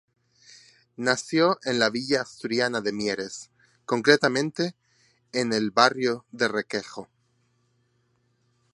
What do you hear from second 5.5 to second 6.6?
el barrio de